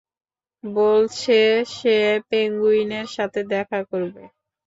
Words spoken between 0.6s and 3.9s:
বলছে সে পেঙ্গুইনের সাথে দেখা